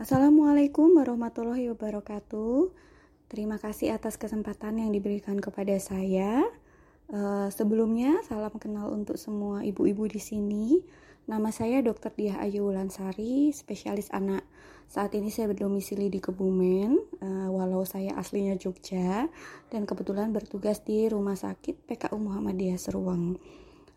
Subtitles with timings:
[0.00, 2.72] Assalamualaikum warahmatullahi wabarakatuh.
[3.28, 6.40] Terima kasih atas kesempatan yang diberikan kepada saya.
[7.12, 10.80] Uh, sebelumnya, salam kenal untuk semua ibu-ibu di sini.
[11.28, 12.16] Nama saya Dr.
[12.16, 14.40] Diah Ayu Wulansari, spesialis anak.
[14.88, 19.28] Saat ini saya berdomisili di Kebumen, uh, walau saya aslinya Jogja,
[19.68, 23.36] dan kebetulan bertugas di Rumah Sakit PKU Muhammadiyah Seruang.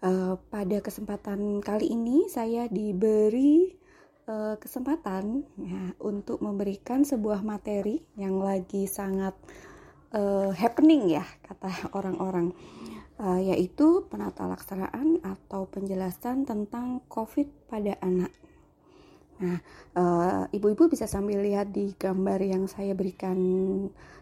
[0.04, 3.83] Uh, pada kesempatan kali ini, saya diberi
[4.28, 9.36] uh, kesempatan ya, untuk memberikan sebuah materi yang lagi sangat
[10.16, 12.52] uh, happening ya kata orang-orang
[13.20, 18.32] uh, yaitu penata laksanaan atau penjelasan tentang COVID pada anak.
[19.34, 19.60] Nah,
[20.56, 23.36] ibu-ibu uh, bisa sambil lihat di gambar yang saya berikan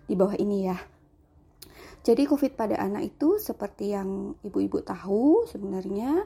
[0.08, 0.80] di bawah ini ya.
[2.02, 6.26] Jadi COVID pada anak itu seperti yang ibu-ibu tahu sebenarnya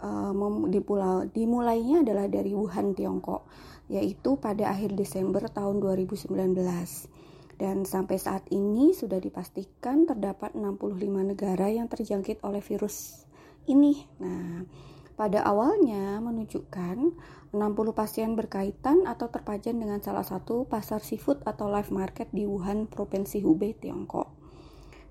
[0.00, 3.48] uh, dimulainya adalah dari Wuhan, Tiongkok,
[3.86, 6.32] yaitu pada akhir Desember tahun 2019.
[7.56, 13.24] Dan sampai saat ini sudah dipastikan terdapat 65 negara yang terjangkit oleh virus
[13.64, 14.04] ini.
[14.20, 14.68] Nah,
[15.16, 17.16] pada awalnya menunjukkan
[17.56, 17.56] 60
[17.96, 23.40] pasien berkaitan atau terpajan dengan salah satu pasar seafood atau live market di Wuhan, Provinsi
[23.40, 24.35] Hubei, Tiongkok.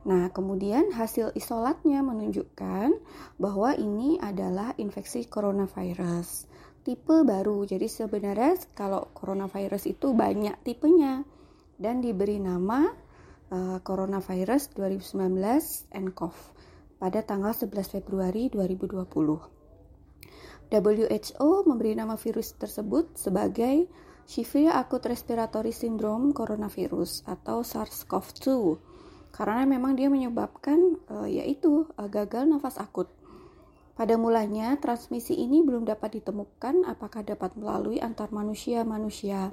[0.06, 2.94] Nah, kemudian hasil isolatnya menunjukkan
[3.42, 6.45] bahwa ini adalah infeksi coronavirus
[6.86, 7.66] tipe baru.
[7.66, 11.26] Jadi sebenarnya kalau coronavirus itu banyak tipenya
[11.81, 12.86] dan diberi nama
[13.50, 16.38] uh, coronavirus 2019 nCoV
[17.02, 19.09] pada tanggal 11 Februari 2020.
[20.66, 23.89] WHO memberi nama virus tersebut sebagai
[24.26, 28.50] Severe Acute Respiratory Syndrome Coronavirus atau SARS-CoV-2
[29.36, 33.11] karena memang dia menyebabkan uh, yaitu uh, gagal nafas akut.
[33.95, 39.52] Pada mulanya, transmisi ini belum dapat ditemukan apakah dapat melalui antar manusia-manusia.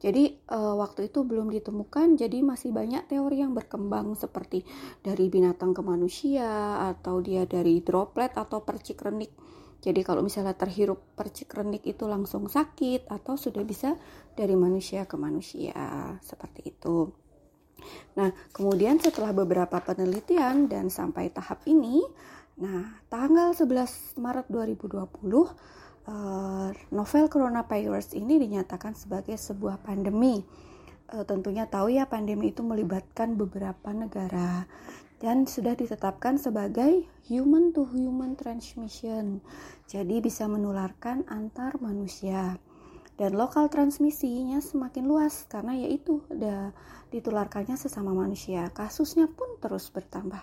[0.00, 4.64] Jadi uh, waktu itu belum ditemukan, jadi masih banyak teori yang berkembang seperti
[5.04, 9.32] dari binatang ke manusia atau dia dari droplet atau percik renik.
[9.82, 13.94] Jadi kalau misalnya terhirup percik renik itu langsung sakit atau sudah bisa
[14.34, 15.74] dari manusia ke manusia
[16.22, 17.21] seperti itu.
[18.18, 22.04] Nah, kemudian setelah beberapa penelitian dan sampai tahap ini,
[22.60, 25.52] nah, tanggal 11 Maret 2020,
[26.08, 30.42] uh, novel coronavirus ini dinyatakan sebagai sebuah pandemi.
[31.12, 34.64] Uh, tentunya tahu ya pandemi itu melibatkan beberapa negara
[35.22, 39.38] dan sudah ditetapkan sebagai human to human transmission.
[39.86, 42.58] Jadi bisa menularkan antar manusia
[43.20, 46.74] dan lokal transmisinya semakin luas karena yaitu ada
[47.12, 48.72] ditularkannya sesama manusia.
[48.72, 50.40] Kasusnya pun terus bertambah.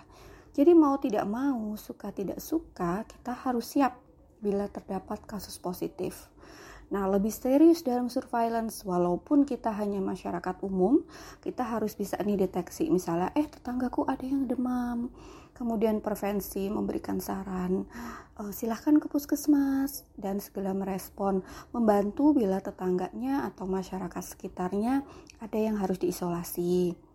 [0.54, 3.98] Jadi mau tidak mau, suka tidak suka, kita harus siap
[4.38, 6.30] bila terdapat kasus positif.
[6.90, 11.06] Nah, lebih serius dalam surveillance, walaupun kita hanya masyarakat umum,
[11.38, 12.90] kita harus bisa nih deteksi.
[12.90, 15.14] Misalnya, eh tetanggaku ada yang demam,
[15.54, 17.86] kemudian prevensi, memberikan saran,
[18.42, 25.06] uh, silahkan ke puskesmas, dan segera merespon, membantu bila tetangganya atau masyarakat sekitarnya
[25.38, 27.09] ada yang harus diisolasi.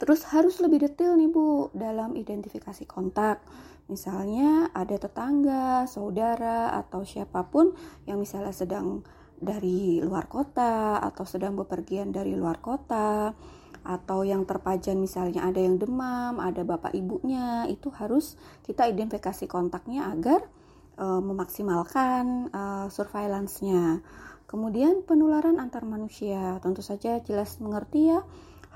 [0.00, 3.44] Terus harus lebih detail nih Bu dalam identifikasi kontak
[3.90, 7.74] Misalnya ada tetangga, saudara, atau siapa pun
[8.06, 9.02] yang misalnya sedang
[9.34, 13.34] dari luar kota atau sedang bepergian dari luar kota
[13.82, 20.06] atau yang terpajan misalnya ada yang demam, ada bapak ibunya, itu harus kita identifikasi kontaknya
[20.12, 20.46] agar
[20.94, 22.62] e, memaksimalkan e,
[22.92, 24.04] surveillance-nya.
[24.46, 28.20] Kemudian penularan antar manusia, tentu saja jelas mengerti ya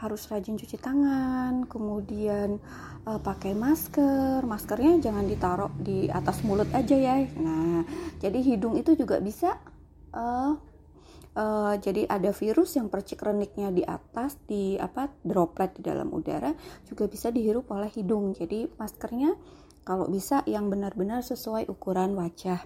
[0.04, 2.60] harus rajin cuci tangan, kemudian
[3.08, 4.44] uh, pakai masker.
[4.44, 7.24] Maskernya jangan ditaruh di atas mulut aja ya.
[7.40, 7.88] Nah,
[8.20, 9.56] jadi hidung itu juga bisa
[10.12, 10.52] uh,
[11.34, 16.52] uh, jadi ada virus yang percik reniknya di atas di apa droplet di dalam udara
[16.84, 18.36] juga bisa dihirup oleh hidung.
[18.36, 19.34] Jadi maskernya
[19.84, 22.64] kalau bisa yang benar-benar sesuai ukuran wajah.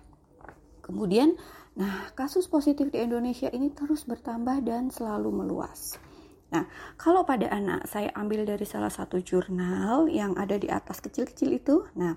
[0.88, 1.36] Kemudian,
[1.76, 6.07] nah kasus positif di Indonesia ini terus bertambah dan selalu meluas.
[6.48, 6.64] Nah,
[6.96, 11.84] kalau pada anak saya ambil dari salah satu jurnal yang ada di atas kecil-kecil itu.
[11.92, 12.16] Nah,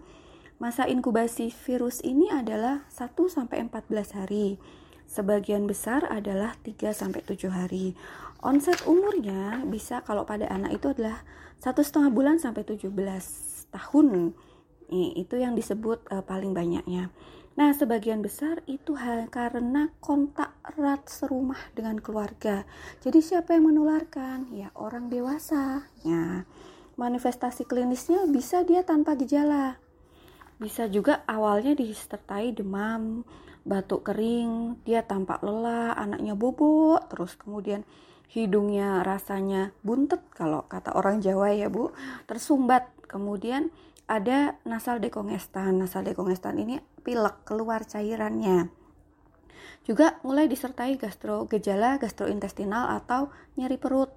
[0.55, 4.55] masa inkubasi virus ini adalah 1 sampai 14 hari.
[5.11, 7.99] Sebagian besar adalah 3 sampai 7 hari.
[8.39, 11.27] Onset umurnya bisa kalau pada anak itu adalah
[11.59, 12.87] satu setengah bulan sampai 17
[13.75, 14.31] tahun.
[14.91, 17.11] Itu yang disebut uh, paling banyaknya.
[17.51, 18.95] Nah, sebagian besar itu
[19.27, 22.63] karena kontak erat serumah dengan keluarga.
[23.03, 24.48] Jadi siapa yang menularkan?
[24.56, 25.83] Ya, orang dewasa.
[26.07, 26.48] Ya.
[26.95, 29.75] Manifestasi klinisnya bisa dia tanpa gejala.
[30.62, 33.27] Bisa juga awalnya disertai demam,
[33.68, 37.83] batuk kering, dia tampak lelah, anaknya bobok, terus kemudian
[38.31, 41.92] hidungnya rasanya buntet kalau kata orang Jawa ya Bu,
[42.30, 42.88] tersumbat.
[43.12, 43.75] Kemudian
[44.11, 45.79] ada nasal dekongestan.
[45.79, 48.67] Nasal dekongestan ini pilek keluar cairannya.
[49.87, 54.11] Juga mulai disertai gastro gejala gastrointestinal atau nyeri perut.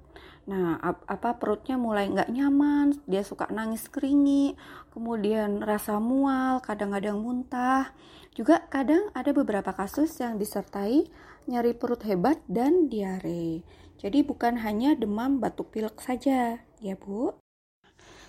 [0.44, 4.60] Nah, ap apa perutnya mulai nggak nyaman, dia suka nangis keringi,
[4.92, 7.96] kemudian rasa mual, kadang-kadang muntah.
[8.36, 11.08] Juga kadang ada beberapa kasus yang disertai
[11.48, 13.64] nyeri perut hebat dan diare.
[13.96, 17.43] Jadi bukan hanya demam batuk pilek saja, ya Bu.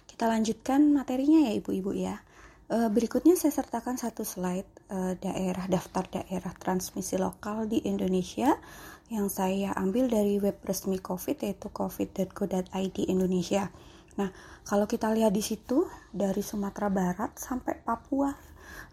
[0.06, 2.16] Kita lanjutkan materinya ya Ibu-ibu ya.
[2.66, 8.58] Eh, berikutnya saya sertakan satu slide uh, daerah daftar daerah transmisi lokal di Indonesia
[9.14, 13.70] yang saya ambil dari web resmi COVID yaitu covid.go.id Indonesia.
[14.18, 14.34] Nah,
[14.66, 18.34] kalau kita lihat di situ dari Sumatera Barat sampai Papua,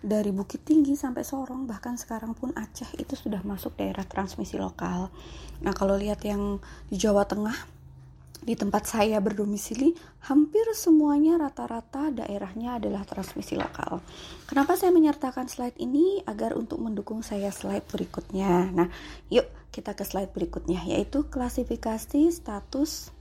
[0.05, 5.09] dari Bukit Tinggi sampai Sorong, bahkan sekarang pun Aceh itu sudah masuk daerah transmisi lokal.
[5.65, 6.61] Nah, kalau lihat yang
[6.93, 7.57] di Jawa Tengah
[8.43, 9.95] di tempat saya berdomisili,
[10.27, 14.03] hampir semuanya rata-rata daerahnya adalah transmisi lokal.
[14.51, 16.27] Kenapa saya menyertakan slide ini?
[16.27, 18.67] Agar untuk mendukung saya slide berikutnya.
[18.75, 18.91] Nah,
[19.31, 23.15] yuk kita ke slide berikutnya, yaitu klasifikasi status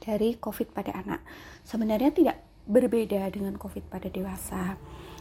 [0.00, 1.20] dari COVID pada anak.
[1.68, 4.80] Sebenarnya tidak berbeda dengan COVID pada dewasa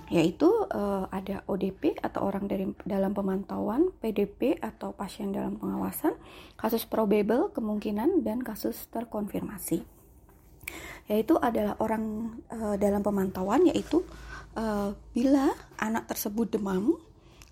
[0.10, 6.18] yaitu uh, ada ODP atau orang dari dalam pemantauan, PDP atau pasien dalam pengawasan,
[6.58, 9.86] kasus probable kemungkinan dan kasus terkonfirmasi.
[11.06, 14.02] Yaitu adalah orang uh, dalam pemantauan yaitu
[14.58, 16.98] uh, bila anak tersebut demam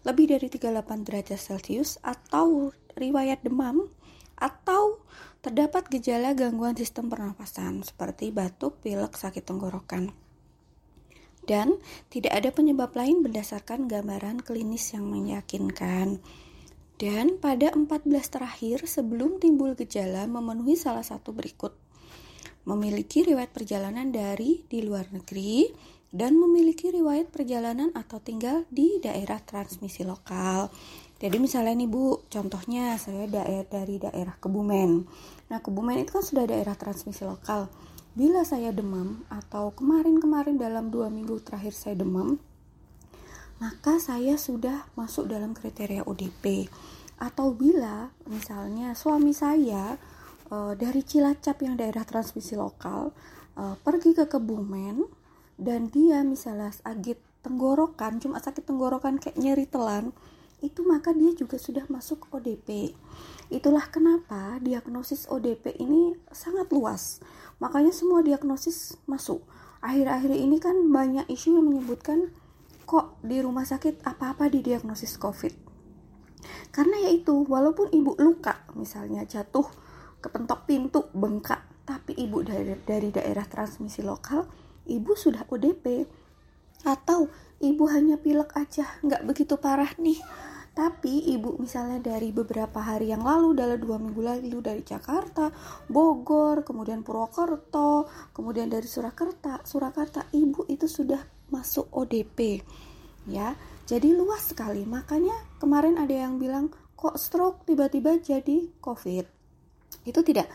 [0.01, 3.85] lebih dari 38 derajat Celcius atau riwayat demam
[4.37, 5.01] atau
[5.41, 10.13] terdapat gejala gangguan sistem pernapasan seperti batuk, pilek, sakit tenggorokan
[11.47, 11.79] dan
[12.11, 16.19] tidak ada penyebab lain berdasarkan gambaran klinis yang meyakinkan.
[16.97, 21.71] Dan pada 14 terakhir sebelum timbul gejala memenuhi salah satu berikut.
[22.67, 25.71] Memiliki riwayat perjalanan dari di luar negeri
[26.11, 30.67] dan memiliki riwayat perjalanan atau tinggal di daerah transmisi lokal.
[31.17, 34.91] Jadi misalnya nih Bu, contohnya saya daerah dari daerah Kebumen.
[35.47, 37.69] Nah, Kebumen itu kan sudah daerah transmisi lokal
[38.17, 42.41] bila saya demam atau kemarin-kemarin dalam dua minggu terakhir saya demam,
[43.61, 46.65] maka saya sudah masuk dalam kriteria ODP.
[47.21, 50.01] Atau bila misalnya suami saya
[50.49, 53.13] e, dari Cilacap yang daerah transmisi lokal
[53.53, 55.05] e, pergi ke Kebumen
[55.61, 60.09] dan dia misalnya agit tenggorokan, cuma sakit tenggorokan kayak nyeri telan,
[60.57, 62.97] itu maka dia juga sudah masuk ODP.
[63.53, 67.21] Itulah kenapa diagnosis ODP ini sangat luas.
[67.57, 69.41] Makanya semua diagnosis masuk.
[69.81, 72.33] Akhir-akhir ini kan banyak isu yang menyebutkan
[72.87, 75.53] kok di rumah sakit apa-apa didiagnosis COVID.
[76.71, 79.65] Karena yaitu walaupun ibu luka misalnya jatuh
[80.21, 84.43] kepentok pintu bengkak tapi ibu dari, dari daerah transmisi lokal
[84.89, 86.03] ibu sudah ODP
[86.83, 87.31] atau
[87.63, 90.19] ibu hanya pilek aja nggak begitu parah nih
[90.77, 95.49] tapi ibu misalnya dari beberapa hari yang lalu dalam dua minggu lalu dari Jakarta
[95.89, 101.17] Bogor kemudian Purwokerto kemudian dari Surakarta Surakarta ibu itu sudah
[101.49, 102.61] masuk ODP
[103.27, 103.55] ya.
[103.87, 104.83] Jadi luas sekali.
[104.83, 109.25] Makanya kemarin ada yang bilang kok stroke tiba-tiba jadi COVID?
[110.07, 110.51] Itu tidak.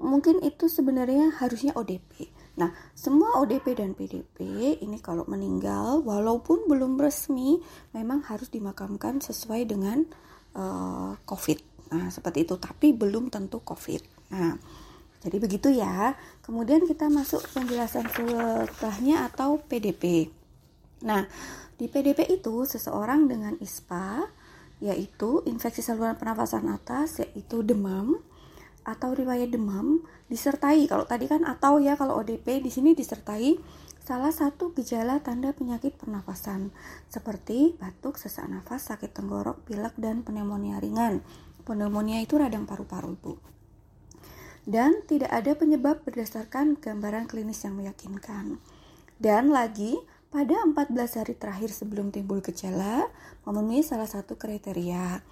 [0.00, 4.40] Mungkin itu sebenarnya harusnya ODP Nah, semua ODP dan PDP
[4.80, 7.60] ini kalau meninggal walaupun belum resmi
[7.92, 10.08] memang harus dimakamkan sesuai dengan
[10.56, 11.58] uh, COVID.
[11.92, 14.32] Nah, seperti itu, tapi belum tentu COVID.
[14.32, 14.56] Nah,
[15.20, 16.16] jadi begitu ya.
[16.40, 20.32] Kemudian kita masuk penjelasan setelahnya atau PDP.
[21.04, 21.28] Nah,
[21.76, 24.24] di PDP itu seseorang dengan ISPA
[24.76, 28.20] yaitu infeksi saluran pernafasan atas yaitu demam,
[28.86, 33.58] atau riwayat demam disertai kalau tadi kan atau ya kalau ODP di sini disertai
[34.06, 36.70] salah satu gejala tanda penyakit pernafasan
[37.10, 41.26] seperti batuk, sesak nafas, sakit tenggorok, pilek dan pneumonia ringan.
[41.66, 43.34] Pneumonia itu radang paru-paru, Bu.
[44.62, 48.62] Dan tidak ada penyebab berdasarkan gambaran klinis yang meyakinkan.
[49.18, 49.98] Dan lagi,
[50.30, 53.10] pada 14 hari terakhir sebelum timbul gejala,
[53.42, 55.26] memenuhi salah satu kriteria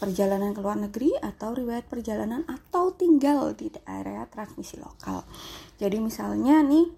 [0.00, 5.28] perjalanan ke luar negeri atau riwayat perjalanan atau tinggal di daerah transmisi lokal.
[5.76, 6.88] Jadi misalnya nih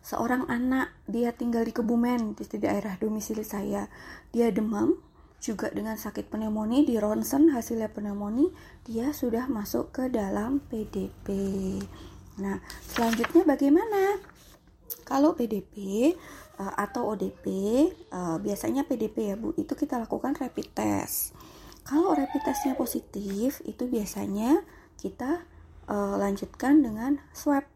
[0.00, 3.84] seorang anak dia tinggal di Kebumen di daerah domisili saya,
[4.32, 4.96] dia demam
[5.40, 8.52] juga dengan sakit pneumonia di ronsen hasilnya pneumonia
[8.84, 11.36] dia sudah masuk ke dalam PDP.
[12.40, 14.20] Nah, selanjutnya bagaimana?
[15.04, 16.08] Kalau PDP
[16.60, 17.44] uh, atau ODP,
[18.12, 21.34] uh, biasanya PDP ya Bu, itu kita lakukan rapid test.
[21.90, 24.62] Kalau rapid testnya positif, itu biasanya
[24.94, 25.42] kita
[25.90, 27.66] uh, lanjutkan dengan swab.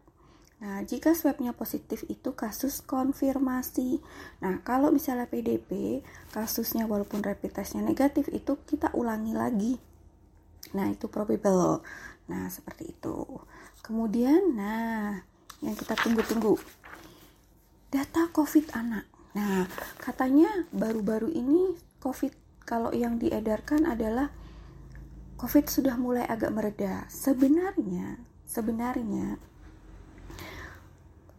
[0.63, 3.99] Nah, jika swabnya positif itu kasus konfirmasi.
[4.39, 5.99] Nah, kalau misalnya PDP,
[6.31, 9.75] kasusnya walaupun rapid testnya negatif, itu kita ulangi lagi.
[10.71, 11.83] Nah, itu probable.
[12.31, 13.19] Nah, seperti itu.
[13.83, 15.27] Kemudian, nah,
[15.59, 16.55] yang kita tunggu-tunggu.
[17.91, 19.11] Data COVID anak.
[19.35, 19.67] Nah,
[19.99, 24.33] katanya baru-baru ini COVID kalau yang diedarkan adalah
[25.37, 27.05] COVID sudah mulai agak mereda.
[27.07, 28.17] Sebenarnya,
[28.49, 29.37] sebenarnya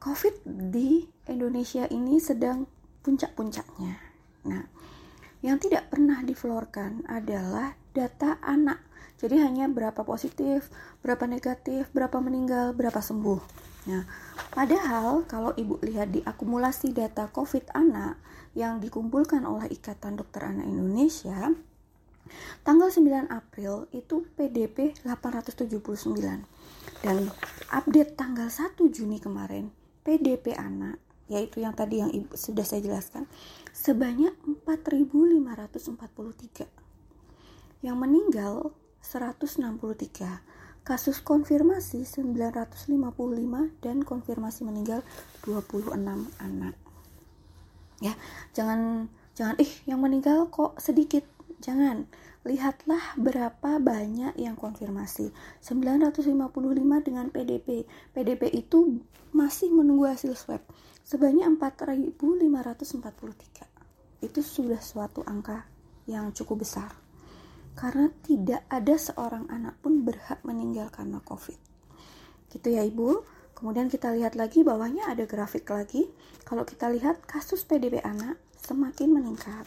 [0.06, 2.70] COVID di Indonesia ini sedang
[3.02, 3.98] puncak-puncaknya.
[4.46, 4.62] Nah,
[5.42, 8.78] yang tidak pernah diflorkan adalah data anak.
[9.18, 10.70] Jadi hanya berapa positif,
[11.02, 13.40] berapa negatif, berapa meninggal, berapa sembuh.
[13.90, 14.06] Nah,
[14.54, 18.14] padahal kalau ibu lihat di akumulasi data COVID anak
[18.56, 21.52] yang dikumpulkan oleh Ikatan Dokter Anak Indonesia,
[22.66, 25.70] Tanggal 9 April itu PDP 879
[27.06, 27.30] dan
[27.70, 29.70] update tanggal 1 Juni kemarin
[30.02, 33.26] PDP anak yaitu yang tadi yang ibu, sudah saya jelaskan
[33.74, 34.34] sebanyak
[34.66, 36.66] 4543
[37.82, 38.70] yang meninggal
[39.02, 45.02] 163 kasus konfirmasi 955 dan konfirmasi meninggal
[45.42, 45.98] 26
[46.38, 46.85] anak
[48.04, 48.12] ya
[48.52, 51.24] jangan jangan ih yang meninggal kok sedikit
[51.56, 52.04] Jangan,
[52.44, 55.32] lihatlah berapa banyak yang konfirmasi.
[55.64, 56.52] 955
[57.00, 57.88] dengan PDP.
[58.12, 59.00] PDP itu
[59.32, 60.60] masih menunggu hasil swab.
[61.00, 64.20] Sebanyak 4543.
[64.20, 65.64] Itu sudah suatu angka
[66.04, 66.92] yang cukup besar.
[67.76, 71.56] Karena tidak ada seorang anak pun berhak meninggal karena COVID.
[72.52, 73.35] Gitu ya Ibu.
[73.56, 76.06] Kemudian kita lihat lagi bawahnya ada grafik lagi.
[76.44, 79.64] Kalau kita lihat kasus PDP anak semakin meningkat.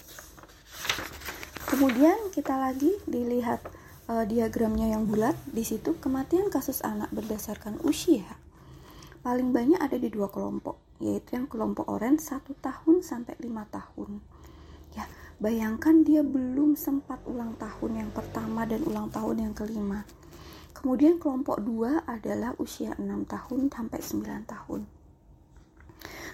[1.66, 3.66] Kemudian kita lagi dilihat
[4.08, 5.34] uh, diagramnya yang bulat.
[5.50, 8.40] Di situ kematian kasus anak berdasarkan usia
[9.20, 14.24] paling banyak ada di dua kelompok, yaitu yang kelompok orange satu tahun sampai lima tahun.
[14.96, 15.06] Ya,
[15.44, 20.08] bayangkan dia belum sempat ulang tahun yang pertama dan ulang tahun yang kelima.
[20.74, 24.82] Kemudian kelompok dua adalah usia 6 tahun sampai 9 tahun.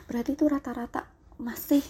[0.06, 1.10] Berarti itu rata-rata
[1.42, 1.82] masih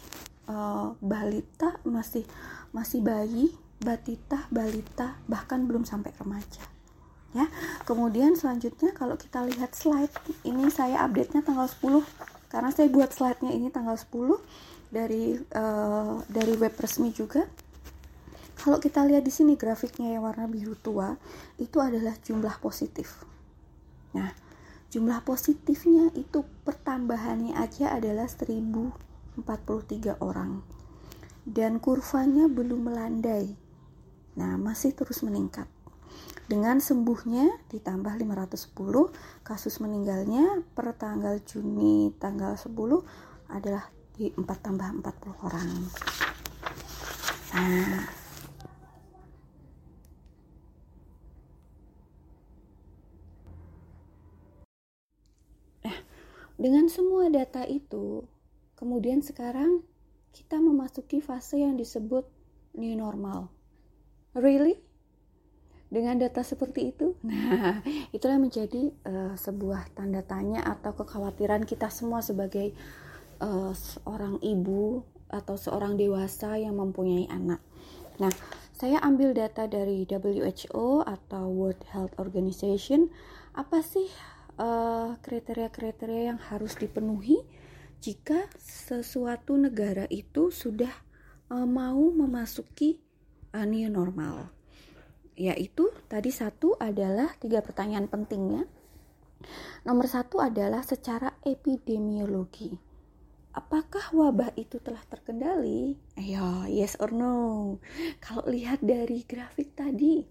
[0.48, 2.24] uh, balita, masih
[2.72, 3.52] masih bayi,
[3.84, 6.64] batita, balita, bahkan belum sampai remaja.
[7.36, 7.52] Ya.
[7.84, 10.14] Kemudian selanjutnya kalau kita lihat slide,
[10.48, 12.08] ini saya update-nya tanggal 10
[12.48, 14.40] karena saya buat slide-nya ini tanggal 10
[14.88, 17.44] dari uh, dari web resmi juga.
[18.65, 21.13] Kalau kita lihat di sini grafiknya yang warna biru tua,
[21.62, 23.22] itu adalah jumlah positif.
[24.17, 24.34] Nah,
[24.89, 30.65] jumlah positifnya itu pertambahannya aja adalah 1043 orang
[31.45, 33.53] dan kurvanya belum melandai.
[34.34, 35.69] Nah, masih terus meningkat.
[36.50, 39.13] Dengan sembuhnya ditambah 510,
[39.45, 42.74] kasus meninggalnya per tanggal Juni tanggal 10
[43.45, 45.69] adalah di 4 tambah 40 orang.
[47.53, 48.25] Nah,
[56.56, 58.24] dengan semua data itu,
[58.80, 59.84] kemudian sekarang
[60.32, 62.28] kita memasuki fase yang disebut
[62.76, 63.52] new normal.
[64.36, 64.80] Really?
[65.88, 67.16] Dengan data seperti itu?
[67.28, 67.80] Nah,
[68.12, 72.76] itulah menjadi uh, sebuah tanda tanya atau kekhawatiran kita semua sebagai
[73.40, 77.60] uh, seorang ibu atau seorang dewasa yang mempunyai anak.
[78.20, 78.32] Nah,
[78.76, 83.12] saya ambil data dari WHO atau World Health Organization.
[83.56, 84.12] Apa sih
[85.20, 87.44] kriteria-kriteria uh, yang harus dipenuhi
[88.00, 90.92] jika sesuatu negara itu sudah
[91.52, 93.02] uh, mau memasuki
[93.52, 94.52] uh, new normal.
[95.36, 98.64] Yaitu tadi satu adalah tiga pertanyaan pentingnya.
[99.84, 102.72] Nomor satu adalah secara epidemiologi.
[103.56, 105.96] Apakah wabah itu telah terkendali?
[106.20, 107.80] Ayo yes or no?
[108.24, 110.24] Kalau lihat dari grafik tadi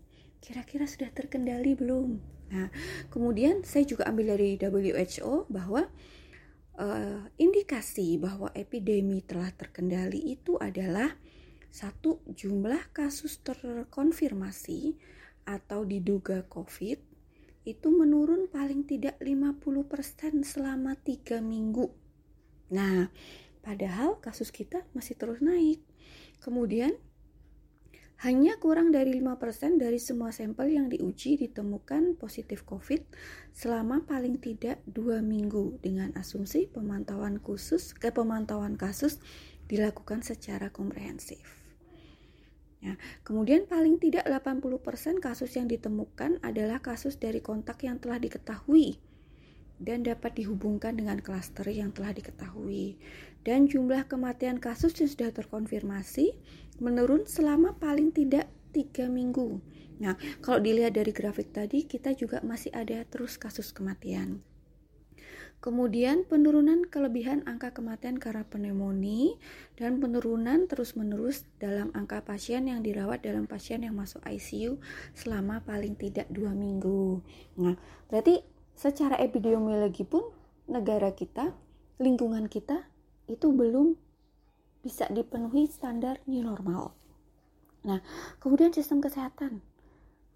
[0.45, 2.69] kira-kira sudah terkendali belum nah
[3.09, 5.89] kemudian saya juga ambil dari WHO bahwa
[6.79, 11.15] uh, indikasi bahwa epidemi telah terkendali itu adalah
[11.75, 14.95] satu jumlah kasus terkonfirmasi
[15.45, 17.15] atau diduga COVID
[17.65, 21.89] itu menurun paling tidak 50% selama 3 minggu.
[22.77, 23.09] Nah,
[23.65, 25.81] padahal kasus kita masih terus naik.
[26.45, 26.93] Kemudian
[28.23, 33.03] hanya kurang dari 5% dari semua sampel yang diuji ditemukan positif COVID
[33.51, 39.19] selama paling tidak dua minggu dengan asumsi pemantauan khusus ke pemantauan kasus
[39.67, 41.65] dilakukan secara komprehensif.
[42.85, 49.01] Ya, kemudian paling tidak 80% kasus yang ditemukan adalah kasus dari kontak yang telah diketahui
[49.81, 53.01] dan dapat dihubungkan dengan klaster yang telah diketahui.
[53.45, 56.37] Dan jumlah kematian kasus yang sudah terkonfirmasi
[56.83, 59.63] menurun selama paling tidak tiga minggu.
[60.03, 64.43] Nah, kalau dilihat dari grafik tadi, kita juga masih ada terus kasus kematian.
[65.65, 69.41] Kemudian penurunan kelebihan angka kematian karena pneumonia
[69.81, 74.77] dan penurunan terus-menerus dalam angka pasien yang dirawat dalam pasien yang masuk ICU
[75.17, 77.25] selama paling tidak dua minggu.
[77.57, 77.81] Nah,
[78.13, 78.45] berarti
[78.77, 80.29] secara epidemiologi pun
[80.69, 81.57] negara kita,
[81.97, 82.85] lingkungan kita
[83.25, 83.97] itu belum
[84.85, 86.93] bisa dipenuhi standar new normal.
[87.89, 88.05] Nah,
[88.37, 89.65] kemudian sistem kesehatan.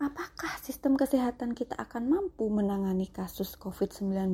[0.01, 4.33] Apakah sistem kesehatan kita akan mampu menangani kasus COVID-19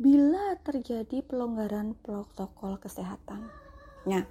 [0.00, 3.46] bila terjadi pelonggaran protokol kesehatan?
[4.10, 4.24] Nah,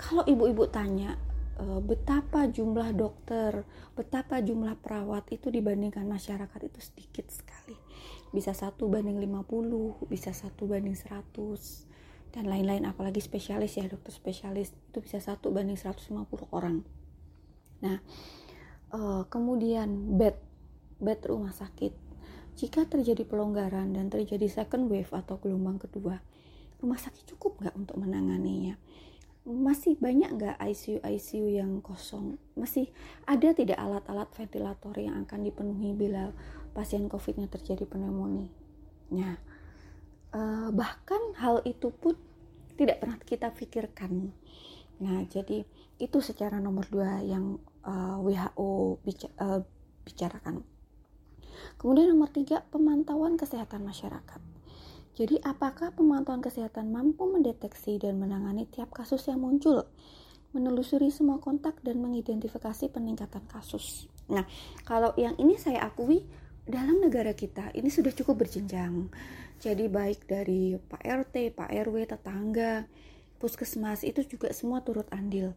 [0.00, 1.14] kalau ibu-ibu tanya,
[1.60, 3.62] eh, betapa jumlah dokter,
[3.92, 7.76] betapa jumlah perawat itu dibandingkan masyarakat itu sedikit sekali.
[8.32, 11.89] Bisa satu banding 50, bisa satu banding 100
[12.30, 16.86] dan lain-lain apalagi spesialis ya dokter spesialis itu bisa satu banding 150 orang.
[17.82, 17.98] Nah
[18.94, 20.38] uh, kemudian bed
[21.02, 21.92] bed rumah sakit.
[22.60, 26.20] Jika terjadi pelonggaran dan terjadi second wave atau gelombang kedua
[26.80, 28.80] rumah sakit cukup nggak untuk menanganinya?
[29.44, 32.36] Masih banyak nggak ICU ICU yang kosong?
[32.56, 32.92] Masih
[33.24, 36.32] ada tidak alat-alat ventilator yang akan dipenuhi bila
[36.76, 38.48] pasien COVID-nya terjadi pneumonia?
[39.12, 39.40] Nah
[40.34, 42.16] uh, bahkan hal itu pun
[42.78, 44.32] tidak pernah kita pikirkan.
[45.00, 45.64] Nah jadi
[46.00, 49.60] itu secara nomor dua yang uh, eh, WHO bica uh,
[50.04, 50.64] bicarakan.
[51.76, 54.40] Kemudian nomor tiga pemantauan kesehatan masyarakat.
[55.12, 59.84] Jadi apakah pemantauan kesehatan mampu mendeteksi dan menangani tiap kasus yang muncul
[60.50, 64.10] menelusuri semua kontak dan mengidentifikasi peningkatan kasus.
[64.30, 64.46] Nah,
[64.82, 66.26] kalau yang ini saya akui
[66.68, 69.08] dalam negara kita ini sudah cukup berjenjang.
[69.60, 72.88] Jadi baik dari Pak RT, Pak RW, tetangga,
[73.36, 75.52] puskesmas itu juga semua turut andil.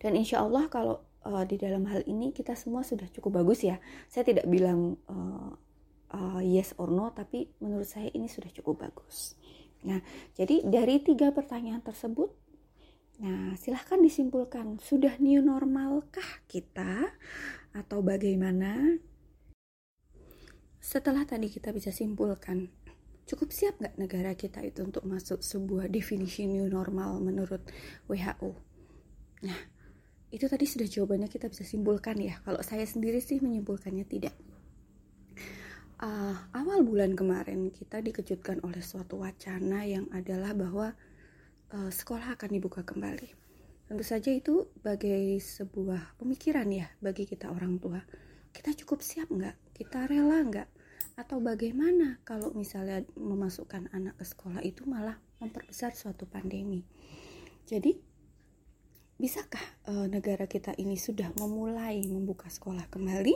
[0.00, 3.80] Dan insya Allah kalau uh, di dalam hal ini kita semua sudah cukup bagus ya.
[4.08, 5.52] Saya tidak bilang uh,
[6.12, 9.36] uh, yes or no, tapi menurut saya ini sudah cukup bagus.
[9.84, 10.00] Nah,
[10.32, 12.32] jadi dari tiga pertanyaan tersebut,
[13.20, 17.12] nah silahkan disimpulkan sudah new normalkah kita
[17.76, 18.96] atau bagaimana?
[20.84, 22.68] Setelah tadi kita bisa simpulkan
[23.24, 27.64] cukup siap nggak negara kita itu untuk masuk sebuah definisi new normal menurut
[28.04, 28.52] WHO?
[29.48, 29.58] Nah,
[30.28, 32.36] itu tadi sudah jawabannya kita bisa simpulkan ya.
[32.44, 34.36] Kalau saya sendiri sih menyimpulkannya tidak.
[36.04, 40.92] Uh, awal bulan kemarin kita dikejutkan oleh suatu wacana yang adalah bahwa
[41.72, 43.32] uh, sekolah akan dibuka kembali.
[43.88, 48.04] Tentu saja itu sebagai sebuah pemikiran ya bagi kita orang tua.
[48.52, 49.63] Kita cukup siap nggak?
[49.74, 50.70] Kita rela nggak?
[51.18, 56.86] Atau bagaimana kalau misalnya memasukkan anak ke sekolah itu malah memperbesar suatu pandemi?
[57.66, 57.90] Jadi
[59.18, 63.34] bisakah e, negara kita ini sudah memulai membuka sekolah kembali?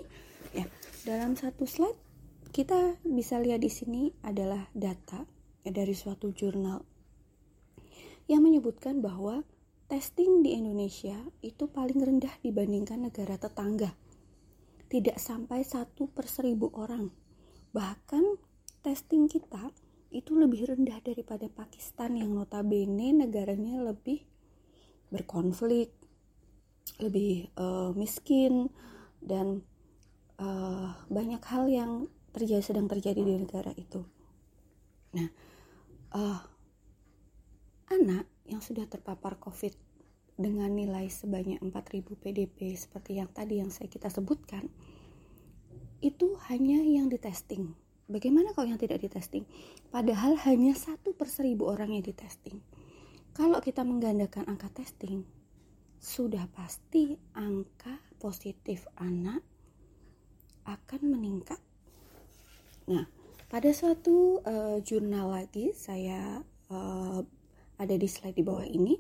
[0.55, 0.67] Ya
[1.03, 1.99] dalam satu slide
[2.55, 5.27] kita bisa lihat di sini adalah data
[5.67, 6.87] ya, dari suatu jurnal
[8.31, 9.43] yang menyebutkan bahwa
[9.89, 13.91] testing di Indonesia itu paling rendah dibandingkan negara tetangga
[14.89, 17.13] tidak sampai satu per seribu orang
[17.73, 18.25] Bahkan
[18.81, 19.71] testing kita
[20.09, 24.25] itu lebih rendah daripada Pakistan yang notabene negaranya lebih
[25.13, 25.93] berkonflik,
[26.97, 28.73] lebih uh, miskin
[29.21, 29.61] dan
[30.41, 31.93] uh, banyak hal yang
[32.33, 34.01] terjadi sedang terjadi di negara itu.
[35.13, 35.29] Nah,
[36.17, 36.41] uh,
[37.93, 39.77] anak yang sudah terpapar COVID
[40.39, 44.71] dengan nilai sebanyak 4000 PDP seperti yang tadi yang saya kita sebutkan,
[45.99, 47.75] itu hanya yang ditesting.
[48.07, 49.45] Bagaimana kalau yang tidak ditesting?
[49.91, 52.63] Padahal hanya satu per seribu orang yang ditesting.
[53.35, 55.27] Kalau kita menggandakan angka testing,
[55.99, 59.43] sudah pasti angka positif anak
[60.63, 61.59] akan meningkat.
[62.87, 63.05] Nah,
[63.51, 67.21] pada suatu uh, jurnal lagi saya uh,
[67.79, 68.99] ada di slide di bawah ini,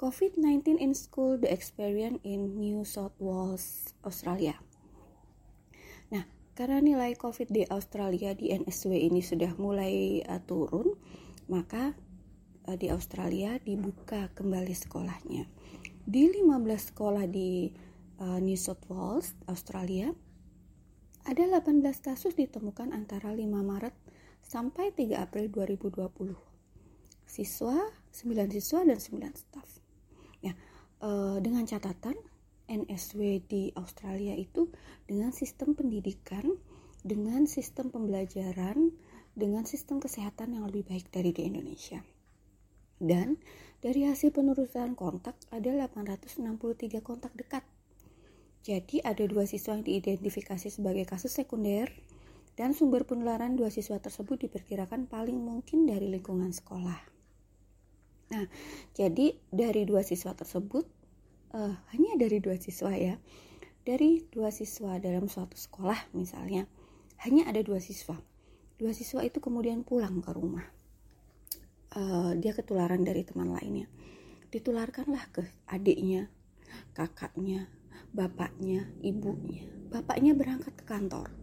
[0.00, 4.56] COVID-19 in School: The Experience in New South Wales, Australia.
[6.60, 10.92] Karena nilai COVID di Australia di NSW ini sudah mulai uh, turun,
[11.48, 11.96] maka
[12.68, 15.48] uh, di Australia dibuka kembali sekolahnya.
[16.04, 17.72] di 15 sekolah di
[18.20, 20.12] uh, New South Wales, Australia,
[21.24, 23.96] ada 18 kasus ditemukan antara 5 Maret
[24.44, 26.36] sampai 3 April 2020.
[27.24, 29.79] Siswa, 9 siswa dan 9 staf.
[31.00, 32.12] Uh, dengan catatan
[32.70, 34.70] NSW di Australia itu
[35.08, 36.44] dengan sistem pendidikan,
[37.02, 38.94] dengan sistem pembelajaran,
[39.34, 42.04] dengan sistem kesehatan yang lebih baik dari di Indonesia.
[43.00, 43.40] Dan
[43.80, 47.64] dari hasil penelusuran kontak ada 863 kontak dekat.
[48.60, 51.88] Jadi ada dua siswa yang diidentifikasi sebagai kasus sekunder
[52.60, 57.19] dan sumber penularan dua siswa tersebut diperkirakan paling mungkin dari lingkungan sekolah.
[58.30, 58.46] Nah,
[58.94, 60.86] jadi dari dua siswa tersebut
[61.50, 63.18] uh, hanya dari dua siswa ya.
[63.82, 66.70] Dari dua siswa dalam suatu sekolah misalnya,
[67.26, 68.14] hanya ada dua siswa.
[68.78, 70.62] Dua siswa itu kemudian pulang ke rumah.
[71.90, 73.90] Uh, dia ketularan dari teman lainnya.
[74.54, 76.30] Ditularkanlah ke adiknya
[76.94, 77.66] kakaknya
[78.14, 79.66] bapaknya ibunya.
[79.90, 81.34] Bapaknya berangkat ke kantor.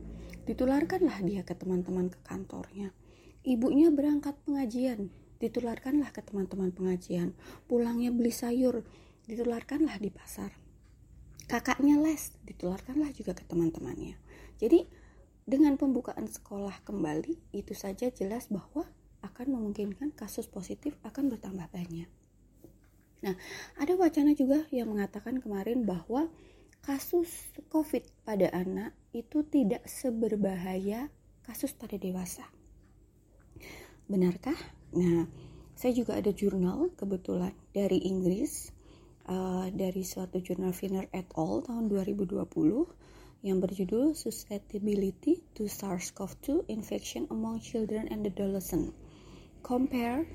[0.47, 2.95] Ditularkanlah dia ke teman-teman ke kantornya.
[3.43, 8.85] Ibunya berangkat pengajian ditularkanlah ke teman-teman pengajian pulangnya beli sayur
[9.25, 10.53] ditularkanlah di pasar
[11.47, 14.17] kakaknya les ditularkanlah juga ke teman-temannya
[14.57, 14.89] jadi
[15.47, 18.83] dengan pembukaan sekolah kembali itu saja jelas bahwa
[19.23, 22.09] akan memungkinkan kasus positif akan bertambah banyak.
[23.25, 23.33] Nah,
[23.79, 26.29] ada wacana juga yang mengatakan kemarin bahwa
[26.85, 31.09] kasus COVID pada anak itu tidak seberbahaya
[31.41, 32.45] kasus pada dewasa.
[34.05, 34.76] Benarkah?
[34.95, 35.27] Nah,
[35.75, 38.71] saya juga ada jurnal kebetulan dari Inggris
[39.27, 42.47] uh, dari suatu jurnal Finner et al tahun 2020
[43.45, 48.95] yang berjudul Susceptibility to SARS-CoV-2 Infection Among Children and Adolescents
[49.61, 50.25] compare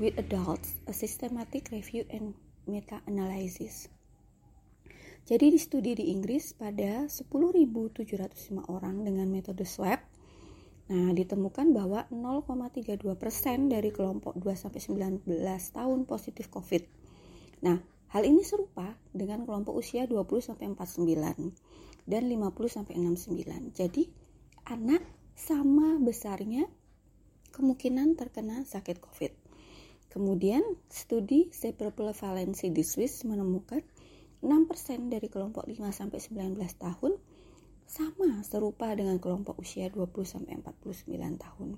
[0.00, 2.32] with adults, a systematic review and
[2.64, 3.92] meta-analysis.
[5.22, 8.02] Jadi di studi di Inggris pada 10.705
[8.66, 10.02] orang dengan metode swab,
[10.92, 13.00] nah ditemukan bahwa 0,32%
[13.72, 15.24] dari kelompok 2-19
[15.72, 16.84] tahun positif COVID.
[17.64, 17.80] Nah,
[18.12, 20.68] hal ini serupa dengan kelompok usia 20-49
[22.04, 23.72] dan 50-69.
[23.72, 24.12] Jadi,
[24.68, 25.00] anak
[25.32, 26.68] sama besarnya
[27.56, 29.32] kemungkinan terkena sakit COVID.
[30.12, 30.60] Kemudian,
[30.92, 33.80] studi seroprevalensi di Swiss menemukan
[34.44, 37.12] 6% dari kelompok 5-19 tahun
[37.92, 40.64] sama serupa dengan kelompok usia 20-49
[41.36, 41.76] tahun.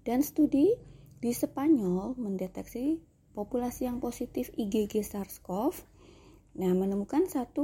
[0.00, 0.72] Dan studi
[1.20, 2.96] di Spanyol mendeteksi
[3.36, 6.00] populasi yang positif IgG SARS-CoV
[6.58, 7.54] nah menemukan 1,1%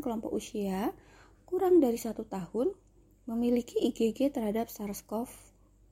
[0.00, 0.94] kelompok usia
[1.44, 2.72] kurang dari satu tahun
[3.26, 5.28] memiliki IgG terhadap SARS-CoV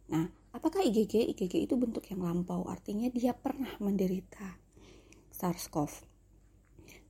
[0.06, 1.35] Nah, apakah IgG?
[1.35, 4.54] IgG itu bentuk yang lampau, artinya dia pernah menderita
[5.35, 5.90] SARS-CoV.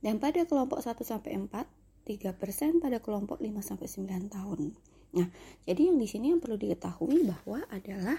[0.01, 1.76] Dan pada kelompok 1 sampai 4,
[2.07, 4.71] 3% pada kelompok 5 sampai 9 tahun.
[5.19, 5.27] Nah,
[5.67, 8.15] jadi yang di sini yang perlu diketahui bahwa adalah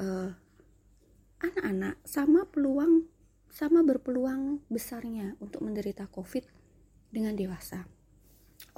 [0.00, 0.30] eh,
[1.44, 3.04] anak-anak sama peluang
[3.50, 6.46] sama berpeluang besarnya untuk menderita COVID
[7.10, 7.84] dengan dewasa.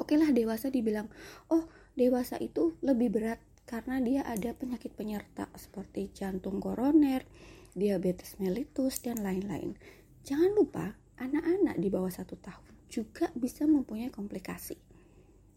[0.01, 1.13] Oke lah dewasa dibilang,
[1.53, 7.29] oh dewasa itu lebih berat karena dia ada penyakit penyerta seperti jantung koroner,
[7.77, 9.77] diabetes mellitus, dan lain-lain.
[10.25, 14.77] Jangan lupa, anak-anak di bawah satu tahun juga bisa mempunyai komplikasi.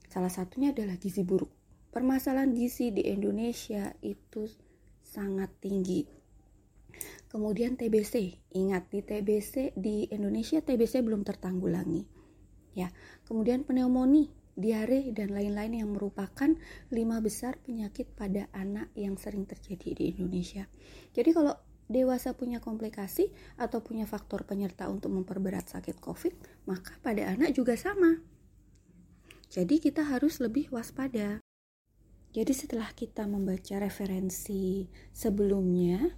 [0.07, 1.51] Salah satunya adalah gizi buruk.
[1.91, 4.47] Permasalahan gizi di Indonesia itu
[5.03, 6.07] sangat tinggi.
[7.27, 12.07] Kemudian TBC, ingat di TBC di Indonesia TBC belum tertanggulangi.
[12.71, 12.95] Ya,
[13.27, 16.55] kemudian pneumonia diare, dan lain-lain yang merupakan
[16.89, 20.63] lima besar penyakit pada anak yang sering terjadi di Indonesia.
[21.11, 21.53] Jadi kalau
[21.85, 27.77] dewasa punya komplikasi atau punya faktor penyerta untuk memperberat sakit COVID, maka pada anak juga
[27.77, 28.21] sama.
[29.53, 31.39] Jadi kita harus lebih waspada.
[32.35, 36.11] Jadi setelah kita membaca referensi sebelumnya,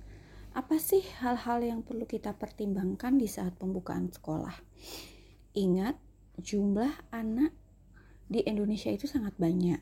[0.57, 4.57] apa sih hal-hal yang perlu kita pertimbangkan di saat pembukaan sekolah?
[5.53, 6.01] Ingat,
[6.41, 7.53] jumlah anak
[8.25, 9.77] di Indonesia itu sangat banyak.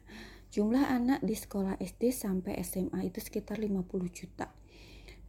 [0.52, 4.52] Jumlah anak di sekolah SD sampai SMA itu sekitar 50 juta.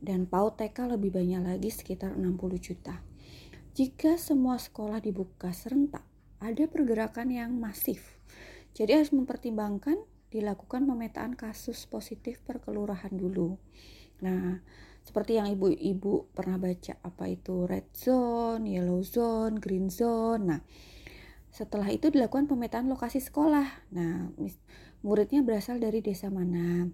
[0.01, 3.01] Dan PAUD TK lebih banyak lagi sekitar 60 juta.
[3.77, 6.05] Jika semua sekolah dibuka serentak,
[6.41, 8.17] ada pergerakan yang masif.
[8.77, 9.97] Jadi harus mempertimbangkan
[10.33, 13.57] dilakukan pemetaan kasus positif per kelurahan dulu.
[14.21, 14.61] Nah,
[15.07, 20.43] seperti yang ibu-ibu pernah baca apa itu red zone, yellow zone, green zone.
[20.45, 20.61] Nah,
[21.49, 23.65] setelah itu dilakukan pemetaan lokasi sekolah.
[23.97, 24.29] Nah,
[25.01, 26.91] muridnya berasal dari desa mana.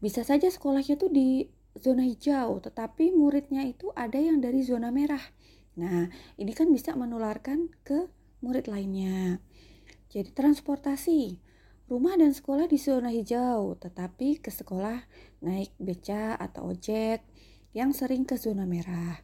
[0.00, 1.44] Bisa saja sekolahnya tuh di
[1.78, 5.22] zona hijau, tetapi muridnya itu ada yang dari zona merah.
[5.78, 8.10] Nah, ini kan bisa menularkan ke
[8.42, 9.38] murid lainnya.
[10.10, 11.38] Jadi transportasi,
[11.86, 14.98] rumah dan sekolah di zona hijau, tetapi ke sekolah
[15.46, 17.22] naik beca atau ojek
[17.70, 19.22] yang sering ke zona merah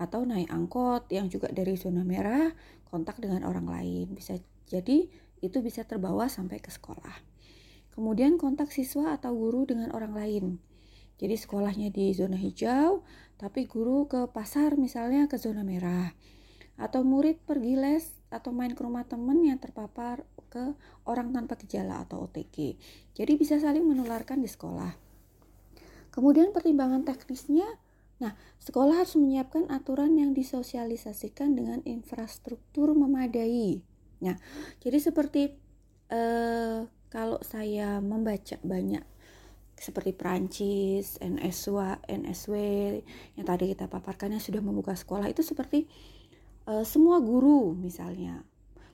[0.00, 2.48] atau naik angkot yang juga dari zona merah
[2.88, 5.10] kontak dengan orang lain bisa jadi
[5.44, 7.20] itu bisa terbawa sampai ke sekolah
[7.92, 10.44] kemudian kontak siswa atau guru dengan orang lain
[11.20, 13.04] jadi sekolahnya di zona hijau
[13.36, 16.16] tapi guru ke pasar misalnya ke zona merah.
[16.80, 20.72] Atau murid pergi les atau main ke rumah teman yang terpapar ke
[21.04, 22.80] orang tanpa gejala atau OTG
[23.12, 24.96] jadi bisa saling menularkan di sekolah.
[26.08, 27.68] Kemudian pertimbangan teknisnya
[28.20, 33.80] Nah, sekolah harus menyiapkan aturan yang disosialisasikan dengan infrastruktur memadai.
[34.20, 34.36] Nah,
[34.84, 35.56] jadi seperti
[36.12, 39.00] eh, kalau saya membaca banyak
[39.80, 42.54] seperti Prancis, NSW, NSW
[43.40, 45.88] yang tadi kita paparkan yang sudah membuka sekolah itu seperti
[46.68, 48.44] eh, semua guru misalnya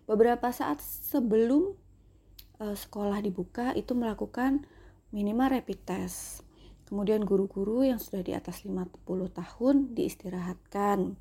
[0.06, 1.74] beberapa saat sebelum
[2.62, 4.62] eh, sekolah dibuka itu melakukan
[5.10, 6.46] minimal rapid test
[6.86, 8.94] Kemudian guru-guru yang sudah di atas 50
[9.34, 11.18] tahun diistirahatkan.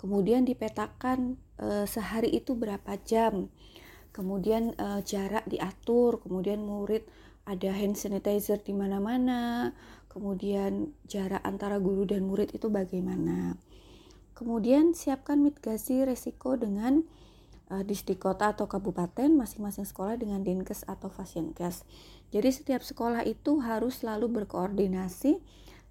[0.00, 3.52] Kemudian dipetakan e, sehari itu berapa jam.
[4.16, 7.04] Kemudian e, jarak diatur, kemudian murid
[7.48, 9.72] ada hand sanitizer di mana-mana.
[10.12, 13.56] Kemudian jarak antara guru dan murid itu bagaimana.
[14.36, 17.02] Kemudian siapkan mitigasi resiko dengan
[17.72, 21.88] uh, di kota atau kabupaten masing-masing sekolah dengan dinkes atau fasienkes.
[22.28, 25.40] Jadi setiap sekolah itu harus selalu berkoordinasi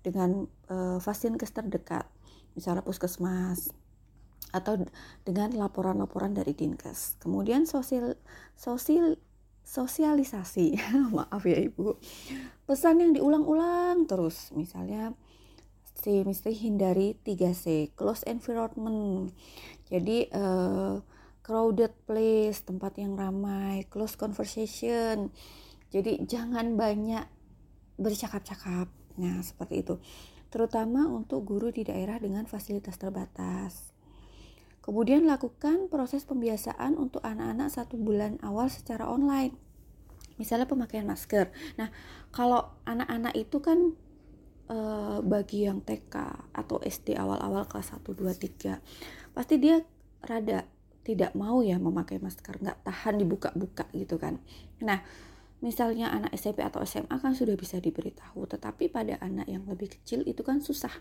[0.06, 2.06] dengan uh, fasienkes terdekat,
[2.54, 3.74] misalnya puskesmas
[4.56, 4.80] atau
[5.28, 7.20] dengan laporan-laporan dari dinkes.
[7.20, 8.15] Kemudian sosial
[8.56, 9.20] sosial
[9.68, 10.80] sosialisasi,
[11.18, 12.00] maaf ya ibu,
[12.64, 15.12] pesan yang diulang-ulang terus, misalnya
[15.98, 19.34] si mesti hindari 3C, close environment.
[19.92, 21.04] Jadi uh,
[21.44, 25.34] crowded place, tempat yang ramai, close conversation.
[25.92, 27.26] Jadi jangan banyak
[28.00, 28.88] bercakap-cakap.
[29.18, 29.96] Nah, seperti itu.
[30.48, 33.97] Terutama untuk guru di daerah dengan fasilitas terbatas.
[34.88, 39.52] Kemudian lakukan proses pembiasaan untuk anak-anak satu bulan awal secara online.
[40.39, 41.52] Misalnya pemakaian masker.
[41.76, 41.91] Nah,
[42.32, 43.91] kalau anak-anak itu kan
[44.71, 44.78] e,
[45.28, 46.15] bagi yang TK
[46.56, 48.32] atau SD awal-awal kelas 1, 2,
[48.80, 49.84] 3, pasti dia
[50.23, 50.63] rada
[51.08, 54.43] tidak mau ya memakai masker nggak tahan dibuka-buka gitu kan
[54.84, 55.00] nah
[55.63, 60.28] misalnya anak SMP atau SMA kan sudah bisa diberitahu tetapi pada anak yang lebih kecil
[60.28, 60.91] itu kan susah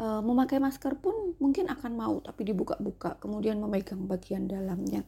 [0.00, 5.04] e, memakai masker pun mungkin akan mau tapi dibuka-buka kemudian memegang bagian dalamnya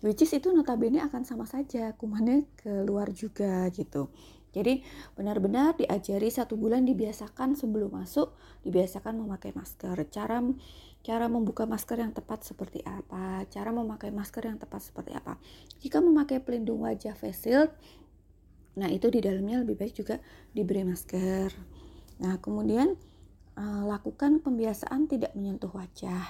[0.00, 4.08] which is itu notabene akan sama saja kumannya keluar juga gitu
[4.56, 4.80] jadi
[5.12, 8.32] benar-benar diajari satu bulan dibiasakan sebelum masuk
[8.64, 10.40] dibiasakan memakai masker cara
[11.04, 15.36] cara membuka masker yang tepat seperti apa, cara memakai masker yang tepat seperti apa.
[15.84, 17.68] Jika memakai pelindung wajah face shield,
[18.80, 20.16] nah itu di dalamnya lebih baik juga
[20.56, 21.52] diberi masker.
[22.24, 23.13] Nah, kemudian uh,
[23.62, 26.26] lakukan pembiasaan tidak menyentuh wajah.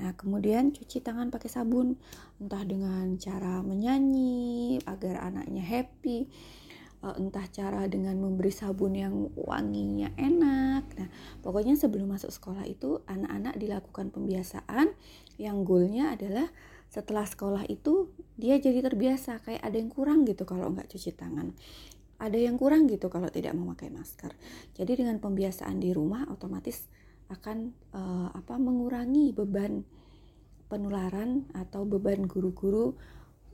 [0.00, 2.00] Nah, kemudian cuci tangan pakai sabun,
[2.40, 6.24] entah dengan cara menyanyi agar anaknya happy,
[7.04, 10.84] uh, entah cara dengan memberi sabun yang wanginya enak.
[10.96, 11.08] Nah,
[11.44, 14.96] pokoknya sebelum masuk sekolah itu anak-anak dilakukan pembiasaan
[15.36, 16.48] yang goalnya adalah
[16.90, 21.54] setelah sekolah itu dia jadi terbiasa kayak ada yang kurang gitu kalau nggak cuci tangan
[22.20, 24.30] ada yang kurang gitu kalau tidak memakai masker
[24.76, 26.86] jadi dengan pembiasaan di rumah otomatis
[27.30, 29.86] akan uh, apa mengurangi beban
[30.70, 32.94] penularan atau beban guru-guru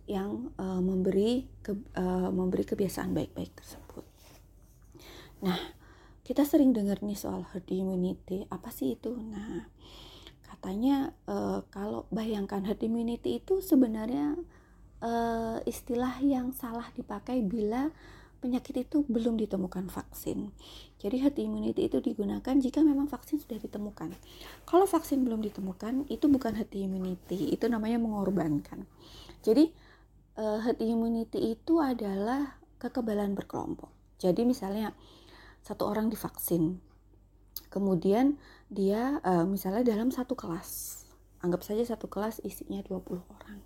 [0.06, 4.04] yang uh, memberi ke, uh, memberi kebiasaan baik-baik tersebut.
[5.42, 5.58] Nah,
[6.22, 8.46] kita sering dengar nih soal herd immunity.
[8.52, 9.18] Apa sih itu?
[9.18, 9.66] Nah,
[10.46, 14.38] katanya uh, kalau bayangkan herd immunity itu sebenarnya
[15.02, 17.90] uh, istilah yang salah dipakai bila
[18.46, 20.54] penyakit itu belum ditemukan vaksin.
[21.02, 24.14] Jadi herd immunity itu digunakan jika memang vaksin sudah ditemukan.
[24.62, 28.86] Kalau vaksin belum ditemukan, itu bukan herd immunity, itu namanya mengorbankan.
[29.42, 29.74] Jadi
[30.38, 33.90] uh, herd immunity itu adalah kekebalan berkelompok.
[34.22, 34.94] Jadi misalnya
[35.66, 36.78] satu orang divaksin,
[37.66, 38.38] kemudian
[38.70, 41.02] dia uh, misalnya dalam satu kelas,
[41.42, 43.58] anggap saja satu kelas isinya 20 orang.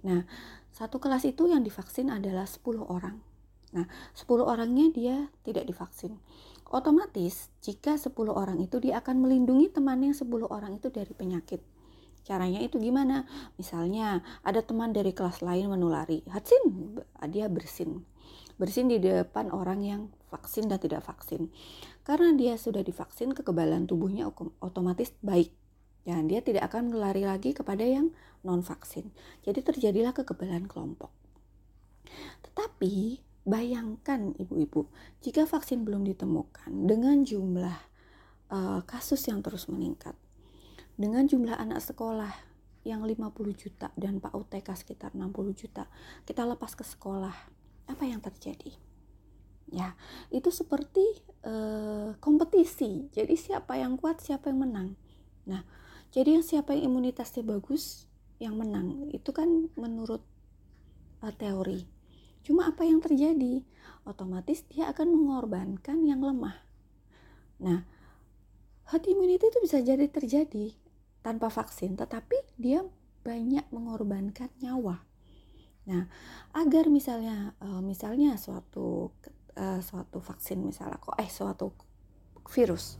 [0.00, 0.24] Nah,
[0.72, 3.29] satu kelas itu yang divaksin adalah 10 orang.
[3.70, 3.86] Nah,
[4.18, 6.18] 10 orangnya dia tidak divaksin.
[6.70, 11.62] Otomatis jika 10 orang itu dia akan melindungi temannya 10 orang itu dari penyakit.
[12.22, 13.26] Caranya itu gimana?
[13.58, 16.62] Misalnya ada teman dari kelas lain menulari, Hatsin
[17.26, 18.06] dia bersin.
[18.60, 21.48] Bersin di depan orang yang vaksin dan tidak vaksin.
[22.04, 24.28] Karena dia sudah divaksin, kekebalan tubuhnya
[24.60, 25.50] otomatis baik.
[26.04, 28.12] Dan dia tidak akan lari lagi kepada yang
[28.44, 29.08] non vaksin.
[29.42, 31.08] Jadi terjadilah kekebalan kelompok.
[32.44, 34.86] Tetapi bayangkan ibu-ibu,
[35.18, 37.76] jika vaksin belum ditemukan dengan jumlah
[38.54, 40.14] uh, kasus yang terus meningkat,
[40.94, 42.30] dengan jumlah anak sekolah
[42.86, 45.90] yang 50 juta dan PAUD TK sekitar 60 juta,
[46.22, 47.34] kita lepas ke sekolah,
[47.90, 48.72] apa yang terjadi?
[49.70, 49.94] Ya,
[50.34, 51.02] itu seperti
[51.46, 53.06] uh, kompetisi.
[53.14, 54.88] Jadi siapa yang kuat, siapa yang menang.
[55.46, 55.62] Nah,
[56.10, 58.10] jadi yang siapa yang imunitasnya bagus,
[58.42, 59.12] yang menang.
[59.14, 60.24] Itu kan menurut
[61.22, 61.99] uh, teori.
[62.50, 63.62] Cuma apa yang terjadi?
[64.02, 66.58] Otomatis dia akan mengorbankan yang lemah.
[67.62, 67.86] Nah,
[68.90, 70.74] herd immunity itu bisa jadi terjadi
[71.22, 72.82] tanpa vaksin, tetapi dia
[73.22, 74.98] banyak mengorbankan nyawa.
[75.86, 76.10] Nah,
[76.50, 79.14] agar misalnya uh, misalnya suatu
[79.54, 81.70] uh, suatu vaksin misalnya kok eh suatu
[82.50, 82.98] virus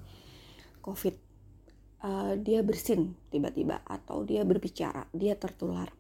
[0.79, 1.15] COVID
[2.07, 5.91] uh, dia bersin tiba-tiba atau dia berbicara dia tertular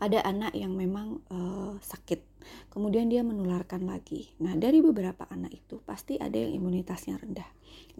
[0.00, 2.24] pada anak yang memang uh, sakit
[2.72, 7.50] kemudian dia menularkan lagi nah dari beberapa anak itu pasti ada yang imunitasnya rendah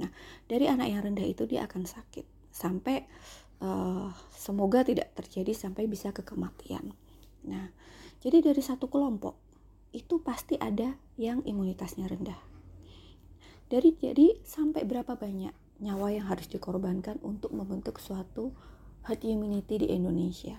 [0.01, 0.09] nah
[0.49, 3.05] dari anak yang rendah itu dia akan sakit sampai
[3.61, 6.97] uh, semoga tidak terjadi sampai bisa ke kematian
[7.45, 7.69] nah
[8.25, 9.51] jadi dari satu kelompok
[9.91, 12.39] itu pasti ada yang imunitasnya rendah.
[13.71, 18.55] Dari jadi sampai berapa banyak nyawa yang harus dikorbankan untuk membentuk suatu
[19.07, 20.59] herd immunity di Indonesia.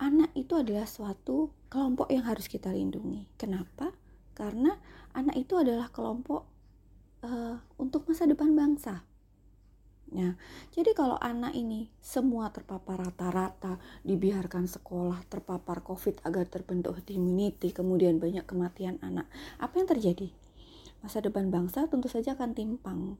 [0.00, 3.28] Anak itu adalah suatu kelompok yang harus kita lindungi.
[3.36, 3.92] Kenapa?
[4.32, 4.72] Karena
[5.12, 6.48] anak itu adalah kelompok
[7.24, 9.04] uh, untuk masa depan bangsa.
[10.12, 10.36] Nah,
[10.76, 18.20] jadi kalau anak ini semua terpapar rata-rata, dibiarkan sekolah terpapar COVID agar terbentuk immunity, kemudian
[18.20, 19.24] banyak kematian anak,
[19.56, 20.28] apa yang terjadi?
[21.00, 23.16] Masa depan bangsa tentu saja akan timpang.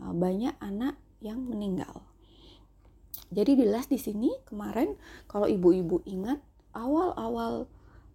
[0.00, 2.02] Eh, banyak anak yang meninggal.
[3.34, 4.94] Jadi jelas di sini kemarin
[5.26, 6.38] kalau ibu-ibu ingat
[6.70, 7.66] awal-awal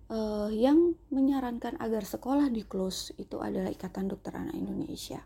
[0.08, 5.20] uh, yang menyarankan agar sekolah di close itu adalah Ikatan Dokter Anak Indonesia.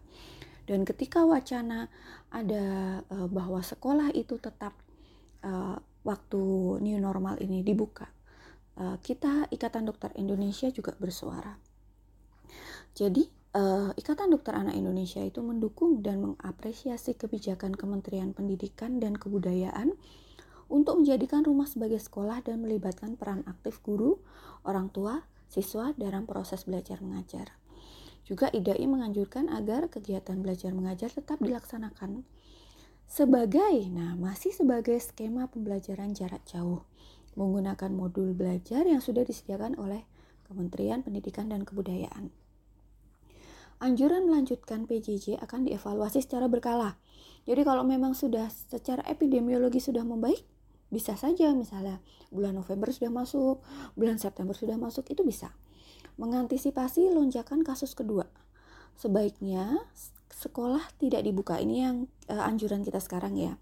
[0.63, 1.91] Dan ketika wacana
[2.33, 4.73] ada uh, bahwa sekolah itu tetap
[5.45, 6.41] uh, waktu
[6.81, 8.09] new normal ini dibuka,
[8.81, 11.53] uh, kita Ikatan Dokter Indonesia juga bersuara.
[12.93, 19.93] Jadi uh, Ikatan Dokter Anak Indonesia itu mendukung dan mengapresiasi kebijakan Kementerian Pendidikan dan Kebudayaan
[20.67, 24.17] untuk menjadikan rumah sebagai sekolah dan melibatkan peran aktif guru,
[24.65, 27.53] orang tua, siswa dalam proses belajar mengajar.
[28.25, 32.25] Juga IDAI menganjurkan agar kegiatan belajar mengajar tetap dilaksanakan
[33.03, 36.81] sebagai, nah masih sebagai skema pembelajaran jarak jauh
[37.35, 40.07] menggunakan modul belajar yang sudah disediakan oleh
[40.47, 42.42] Kementerian Pendidikan dan Kebudayaan.
[43.83, 46.95] Anjuran melanjutkan PJJ akan dievaluasi secara berkala.
[47.43, 50.47] Jadi kalau memang sudah secara epidemiologi sudah membaik,
[50.87, 51.99] bisa saja misalnya
[52.31, 53.59] bulan November sudah masuk,
[53.99, 55.51] bulan September sudah masuk, itu bisa
[56.15, 58.23] mengantisipasi lonjakan kasus kedua.
[58.95, 59.83] Sebaiknya
[60.31, 61.59] sekolah tidak dibuka.
[61.59, 63.59] Ini yang uh, anjuran kita sekarang ya.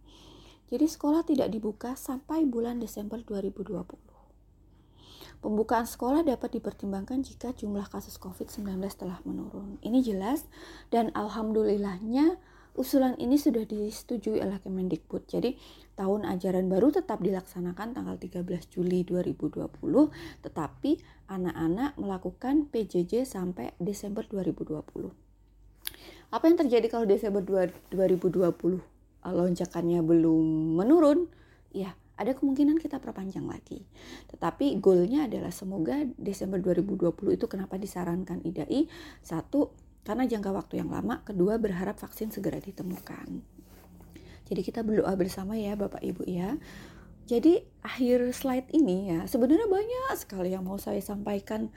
[0.70, 4.11] Jadi sekolah tidak dibuka sampai bulan Desember 2020.
[5.42, 9.82] Pembukaan sekolah dapat dipertimbangkan jika jumlah kasus COVID-19 telah menurun.
[9.82, 10.46] Ini jelas
[10.94, 12.38] dan alhamdulillahnya
[12.78, 15.26] usulan ini sudah disetujui oleh Kemendikbud.
[15.26, 15.58] Jadi
[15.98, 19.66] tahun ajaran baru tetap dilaksanakan tanggal 13 Juli 2020,
[20.46, 20.92] tetapi
[21.28, 25.10] anak-anak melakukan PJJ sampai Desember 2020.
[26.32, 28.80] Apa yang terjadi kalau Desember 2020
[29.26, 31.28] lonjakannya belum menurun?
[31.76, 33.82] Ya, ada kemungkinan kita perpanjang lagi.
[34.30, 38.86] Tetapi goalnya adalah semoga Desember 2020 itu kenapa disarankan IDAI?
[39.26, 39.74] Satu,
[40.06, 43.42] karena jangka waktu yang lama, kedua berharap vaksin segera ditemukan.
[44.52, 46.60] Jadi kita berdoa bersama ya Bapak Ibu ya.
[47.32, 51.72] Jadi akhir slide ini ya sebenarnya banyak sekali yang mau saya sampaikan.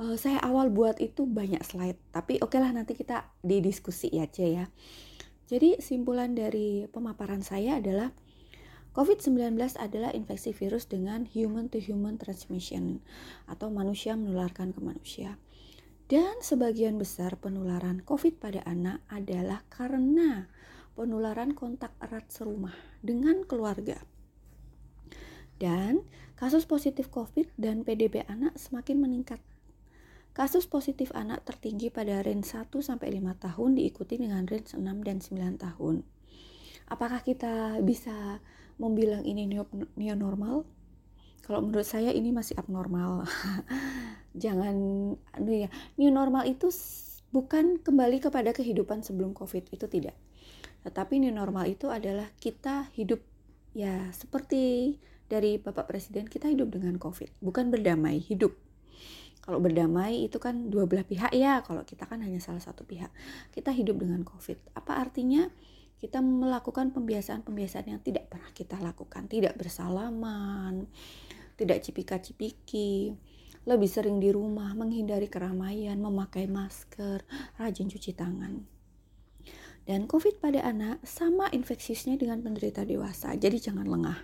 [0.00, 4.64] Uh, saya awal buat itu banyak slide, tapi oke lah nanti kita didiskusi aja ya.
[5.44, 8.10] Jadi simpulan dari pemaparan saya adalah
[8.94, 13.02] COVID-19 adalah infeksi virus dengan human to human transmission
[13.50, 15.34] atau manusia menularkan ke manusia.
[16.06, 20.46] Dan sebagian besar penularan COVID pada anak adalah karena
[20.94, 23.98] penularan kontak erat serumah dengan keluarga.
[25.58, 26.06] Dan
[26.38, 29.42] kasus positif COVID dan PDB anak semakin meningkat.
[30.38, 35.18] Kasus positif anak tertinggi pada range 1 sampai 5 tahun diikuti dengan range 6 dan
[35.18, 36.06] 9 tahun.
[36.86, 38.38] Apakah kita bisa
[38.80, 40.66] membilang ini new normal?
[41.44, 43.28] Kalau menurut saya ini masih abnormal.
[44.42, 44.76] Jangan
[45.36, 45.68] anu ya,
[46.00, 46.72] new normal itu
[47.30, 50.16] bukan kembali kepada kehidupan sebelum Covid itu tidak.
[50.82, 53.20] Tetapi new normal itu adalah kita hidup
[53.74, 54.96] ya seperti
[55.26, 58.54] dari Bapak Presiden kita hidup dengan COVID, bukan berdamai, hidup.
[59.44, 63.12] Kalau berdamai itu kan dua belah pihak ya, kalau kita kan hanya salah satu pihak.
[63.52, 64.72] Kita hidup dengan COVID.
[64.72, 65.44] Apa artinya?
[65.98, 70.90] Kita melakukan pembiasaan-pembiasaan yang tidak pernah kita lakukan, tidak bersalaman,
[71.56, 73.14] tidak cipika-cipiki,
[73.64, 77.24] lebih sering di rumah, menghindari keramaian, memakai masker,
[77.56, 78.60] rajin cuci tangan.
[79.84, 84.20] Dan COVID pada anak sama infeksiusnya dengan penderita dewasa, jadi jangan lengah.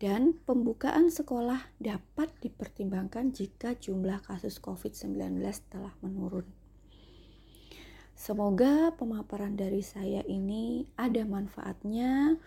[0.00, 5.38] Dan pembukaan sekolah dapat dipertimbangkan jika jumlah kasus COVID-19
[5.70, 6.61] telah menurun.
[8.12, 12.38] Semoga pemaparan dari saya ini ada manfaatnya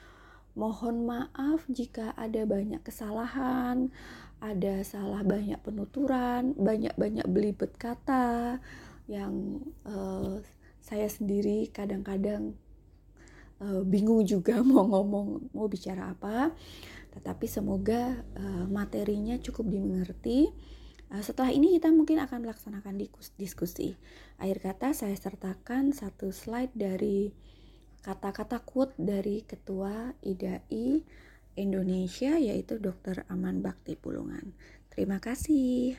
[0.55, 3.91] Mohon maaf jika ada banyak kesalahan,
[4.39, 8.63] ada salah banyak penuturan, banyak-banyak belibet kata
[9.11, 10.39] yang uh,
[10.79, 12.55] saya sendiri kadang-kadang
[13.59, 16.55] uh, bingung juga mau ngomong, mau bicara apa.
[17.11, 20.55] Tetapi semoga uh, materinya cukup dimengerti.
[21.15, 22.99] Uh, setelah ini kita mungkin akan melaksanakan
[23.39, 23.95] diskusi.
[24.35, 27.31] Akhir kata saya sertakan satu slide dari
[28.03, 30.99] kata-kata quote dari Ketua IDAI
[31.55, 33.23] Indonesia yaitu Dr.
[33.31, 34.51] Aman Bakti Pulungan.
[34.91, 35.95] Terima kasih.